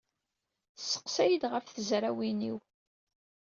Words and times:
Tesseqsa-iyi-d 0.75 1.43
ɣef 1.51 1.65
tezrawin-iw. 1.67 2.57